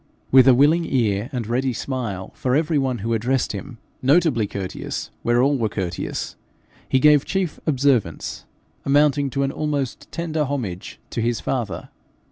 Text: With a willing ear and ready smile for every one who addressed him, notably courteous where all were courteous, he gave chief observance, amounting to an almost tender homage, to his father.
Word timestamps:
With 0.31 0.47
a 0.47 0.55
willing 0.55 0.83
ear 0.91 1.29
and 1.31 1.45
ready 1.45 1.73
smile 1.73 2.31
for 2.33 2.55
every 2.55 2.79
one 2.79 2.97
who 3.05 3.13
addressed 3.13 3.51
him, 3.51 3.77
notably 4.01 4.47
courteous 4.47 5.11
where 5.21 5.43
all 5.43 5.55
were 5.59 5.69
courteous, 5.69 6.35
he 6.89 6.97
gave 6.97 7.23
chief 7.23 7.59
observance, 7.67 8.45
amounting 8.83 9.29
to 9.29 9.43
an 9.43 9.51
almost 9.51 10.11
tender 10.11 10.43
homage, 10.43 10.99
to 11.11 11.21
his 11.21 11.39
father. 11.39 11.89